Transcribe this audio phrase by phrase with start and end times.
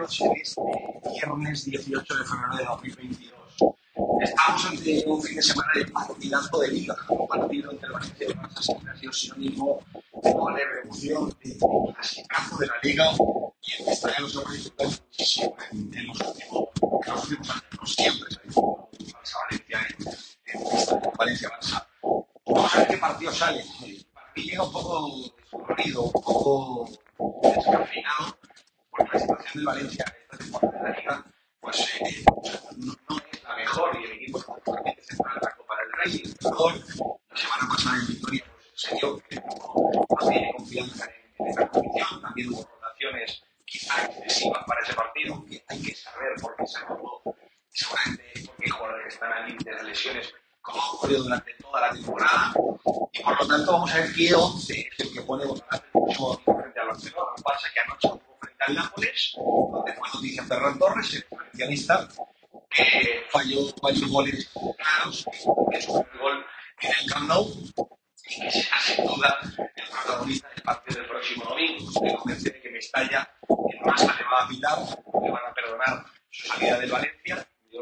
[0.00, 0.62] En este
[1.12, 3.32] viernes 18 de febrero de 2022
[4.22, 6.96] estamos ante un fin de semana de partidazo de liga.
[7.10, 9.80] Un partido entre el Valencia y el Barça siempre ha sinónimo
[10.22, 11.58] de de emoción, de
[11.92, 13.12] clasicazo de la liga
[13.60, 17.94] y el que ya nos hemos disfrutado muchísimo en, los últimos años.
[17.94, 21.86] Siempre se ha visto Barça-Valencia en, en Valencia-Barça.
[22.46, 23.62] Vamos a ver qué partido sale.
[24.14, 26.88] Para mí llega un poco descolorido, un poco
[27.42, 28.39] descafeinado
[29.12, 31.24] la situación del Valencia esta temporada
[31.60, 32.24] pues, eh,
[32.78, 35.92] no, no, es la mejor y el equipo está totalmente central en la Copa del
[35.92, 36.22] Rey.
[36.24, 41.44] El mejor, la semana pasada en Victoria pues, se dio que no tiene confianza en,
[41.44, 42.22] en esta competición.
[42.22, 46.78] También hubo rotaciones quizá excesivas para ese partido, que hay que saber por qué se
[46.78, 47.22] acordó.
[47.68, 51.80] Seguramente porque jugadores que están al límite de las lesiones, como ha ocurrido durante toda
[51.82, 52.52] la temporada.
[53.12, 55.90] Y por lo tanto, vamos a ver qué 11 es el que pone González el
[55.90, 57.30] próximo frente al Barcelona.
[57.44, 58.29] Barça que anoche
[58.60, 62.08] jugó frente al Nápoles, donde fue noticia Ferran Torres, el valencianista,
[62.70, 65.26] que falló varios goles claros,
[65.70, 66.44] que es un gol
[66.80, 67.46] en el Camp Nou
[68.28, 71.90] y que será sin duda el protagonista del partido del próximo domingo.
[71.90, 74.78] Estoy convencido de que Mestalla, el más le va a pitar,
[75.22, 77.48] le van a perdonar su salida del Valencia.
[77.70, 77.80] Yo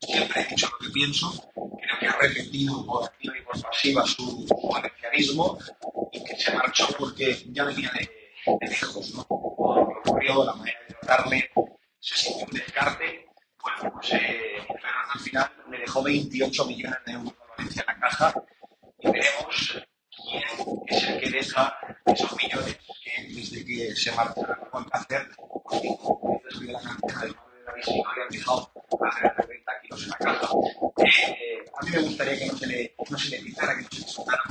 [0.00, 4.06] siempre he dicho lo que pienso, creo que ha repetido por activa y por pasiva
[4.06, 5.58] su, su valencianismo
[6.12, 8.10] y que se marchó porque ya venía de,
[8.60, 9.41] de lejos, ¿no?
[10.04, 11.50] Ocurrió, la manera de tratarle,
[12.00, 13.26] se sintió un descarte.
[13.62, 17.94] Bueno, pues eh, Ferran al final le dejó 28 millones de euros a Valencia en
[17.94, 18.34] la caja
[18.98, 20.42] y veremos quién
[20.88, 25.88] es el que deja esos millones que desde que se marchó con hacer, porque
[26.50, 27.34] desde la nombre de
[27.64, 30.48] David Silva habían dejado más de 30 kilos en la caja.
[30.98, 34.00] Eh, a mí me gustaría que no se le, no se le que no se
[34.00, 34.42] le soltara,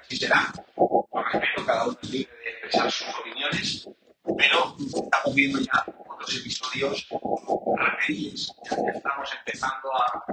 [0.00, 0.52] así será.
[0.74, 3.88] Por respeto, cada uno es libre de expresar sus opiniones,
[4.36, 7.06] pero estamos viendo ya otros episodios
[7.76, 8.52] repetibles.
[8.70, 10.24] Ya estamos empezando a,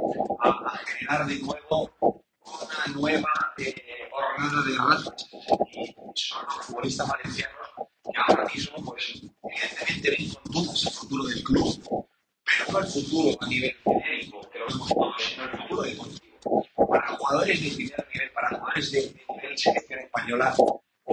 [0.44, 3.76] a, a generar de nuevo una nueva eh,
[4.12, 5.30] jornada de razas
[5.72, 7.68] y son los futbolistas valencianos
[8.04, 12.08] que ahora mismo, pues, evidentemente ven con dudas el futuro del club,
[12.44, 16.66] pero no el futuro a nivel genérico, que lo vemos todos, sino el futuro deportivo.
[16.90, 20.56] Para jugadores de primer nivel, para jugadores de nivel selección española,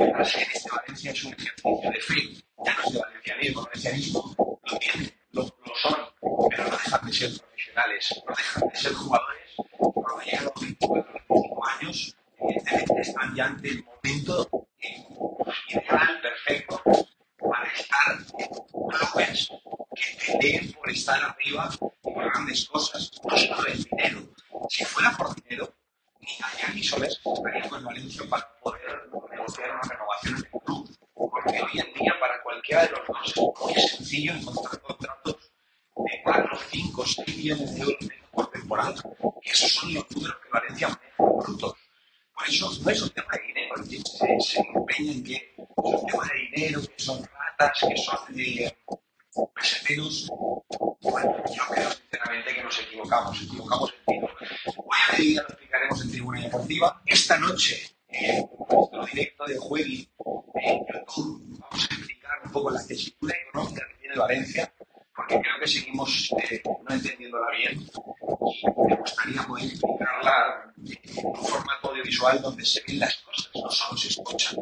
[0.07, 4.61] la serie de Valencia es un ejercicio de fe, ya no es de valencianismo, valencianismo
[4.65, 5.97] lo tienen, lo, lo son,
[6.51, 11.13] pero no dejan de ser profesionales, no dejan de ser jugadores cuando llegan los 24
[11.29, 14.69] 25 años, evidentemente están ya ante el momento
[15.69, 16.83] ideal, perfecto,
[17.39, 18.49] para estar en
[18.89, 19.49] clubes
[19.95, 21.71] que peleen por estar arriba
[22.03, 23.11] por grandes cosas.
[23.25, 24.29] No solo el dinero.
[24.69, 25.75] Si fuera por dinero,
[26.21, 28.78] ni Adrián ni Soler estarían con Valencia para poder
[29.49, 30.99] negociar una renovación en el club.
[31.15, 35.53] Porque hoy en día, para cualquiera de los dos, es muy sencillo encontrar contratos
[35.97, 38.95] de 4, 5, 6 millones de euros por temporada.
[39.43, 41.75] Y esos son los números que Valencia maneja brutos.
[42.35, 46.07] Por eso no es un tema de dinero, se, se empeña en que es un
[46.07, 48.79] tema de dinero, que son ratas, que son eh,
[49.55, 50.31] peseteros.
[51.01, 54.29] Bueno, yo creo sinceramente que nos equivocamos, nos equivocamos en tiro.
[54.77, 57.03] Hoy a mediodía lo explicaremos en Tribuna Deportiva.
[57.07, 60.09] Esta noche, en nuestro directo de Juegui
[60.55, 64.73] en YouTube, vamos a explicar un poco la tesitura económica que tiene Valencia
[65.19, 71.45] porque creo que seguimos eh, no entendiéndola bien y me gustaría poder explicarla en un
[71.45, 74.57] formato audiovisual donde se ven las cosas, no solo se escuchan.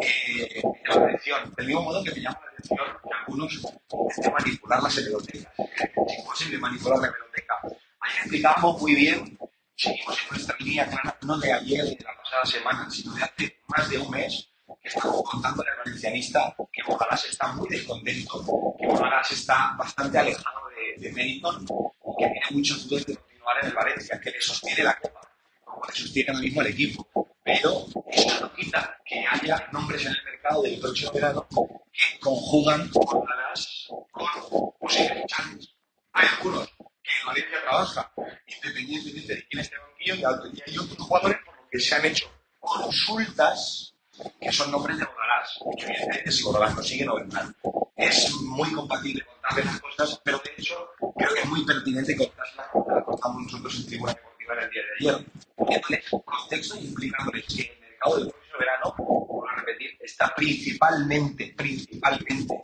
[0.00, 4.82] Eh, la atención, del mismo modo que me llama la atención que algunos intenten manipular
[4.82, 5.52] las hemerotecas.
[5.58, 7.54] Es imposible manipular la hemeroteca.
[8.00, 9.38] Ayer explicábamos muy bien,
[9.76, 13.22] seguimos en nuestra línea clara, no de ayer ni de la pasada semana, sino de
[13.22, 14.50] hace más de un mes,
[14.82, 18.44] que estamos contándole al valencianista que Bojalás está muy descontento,
[18.78, 23.56] que Bojalás está bastante alejado de, de Meriton y que tiene muchos dudas de continuar
[23.60, 25.20] en el Valencia, que le sostiene la copa,
[25.64, 27.08] como le sostiene ahora mismo el equipo.
[27.44, 31.46] Pero eso no quita que haya nombres en el mercado del próximo verano
[31.92, 35.76] que conjugan Bojalás con posibles fichajes.
[36.14, 38.12] Hay algunos que en Valencia trabaja,
[38.46, 41.43] independientemente de quién esté en el banquillo, y hay otros jugadores
[41.74, 42.30] que se han hecho
[42.60, 43.92] consultas
[44.40, 45.58] que son nombres de Bordalás.
[45.76, 47.56] Que evidentemente si Bordalás no sigue vendrán.
[47.96, 52.16] Es muy compatible con contarles las cosas, pero de hecho creo que es muy pertinente
[52.16, 55.26] contarlas como la contamos nosotros en Tribuna Deportiva en el día de ayer,
[55.56, 62.60] poniéndoles contexto y explicándoles que el mercado del próximo verano, por repetir, está principalmente, principalmente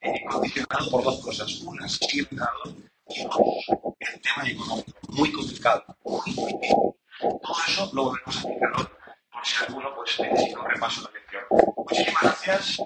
[0.00, 1.60] eh, condicionado por dos cosas.
[1.60, 2.28] Una, si el
[3.10, 6.97] y dos, el tema económico, muy complicado, muy difícil.
[7.78, 8.86] Eso lo a explicar hoy,
[9.30, 11.44] por si alguno pues, necesita un repaso de lección.
[11.76, 12.78] Muchísimas gracias